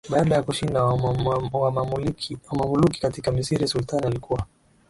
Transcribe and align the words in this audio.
Baada 0.09 0.35
ya 0.35 0.43
kushinda 0.43 0.83
Wamamaluki 1.53 3.01
katika 3.01 3.31
Misri 3.31 3.67
sultani 3.67 4.05
alikuwa 4.07 4.45